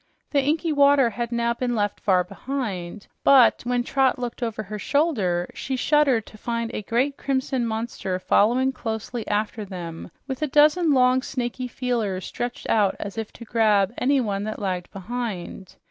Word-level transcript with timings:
The 0.31 0.41
inky 0.43 0.73
water 0.73 1.11
had 1.11 1.31
now 1.31 1.53
been 1.53 1.75
left 1.75 1.99
far 1.99 2.23
behind, 2.23 3.05
but 3.23 3.61
when 3.65 3.83
Trot 3.83 4.17
looked 4.17 4.41
over 4.41 4.63
her 4.63 4.79
shoulder, 4.79 5.47
she 5.53 5.75
shuddered 5.75 6.25
to 6.25 6.39
find 6.39 6.71
a 6.73 6.81
great 6.81 7.17
crimson 7.17 7.67
monster 7.67 8.17
following 8.17 8.71
closely 8.71 9.27
after 9.27 9.63
them, 9.63 10.09
with 10.25 10.41
a 10.41 10.47
dozen 10.47 10.91
long, 10.91 11.21
snaky 11.21 11.67
feelers 11.67 12.25
stretched 12.25 12.67
out 12.67 12.95
as 12.99 13.15
if 13.15 13.31
to 13.33 13.45
grab 13.45 13.93
anyone 13.95 14.43
that 14.45 14.57
lagged 14.57 14.89
behind. 14.89 15.75